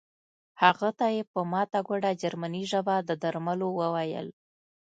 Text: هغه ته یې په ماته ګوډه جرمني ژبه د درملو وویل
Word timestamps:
هغه 0.61 0.89
ته 0.99 1.05
یې 1.15 1.23
په 1.31 1.39
ماته 1.51 1.79
ګوډه 1.87 2.11
جرمني 2.21 2.63
ژبه 2.71 2.95
د 3.07 3.09
درملو 3.21 3.67
وویل 3.79 4.27